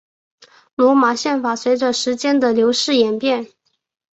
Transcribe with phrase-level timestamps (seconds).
[0.73, 3.51] 罗马宪法随着时间的流逝演变。